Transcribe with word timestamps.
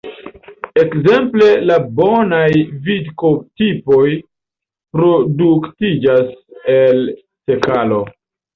Ekzemple 0.83 1.49
la 1.71 1.75
bonaj 1.99 2.47
vodko-tipoj 2.87 4.09
produktiĝas 4.99 6.35
el 6.81 7.09
sekalo. 7.17 8.05